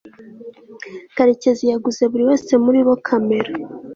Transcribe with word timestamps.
karekezi 1.15 1.63
yaguze 1.71 2.03
buri 2.11 2.23
wese 2.29 2.53
muri 2.63 2.79
bo 2.87 2.95
kamera 3.07 3.51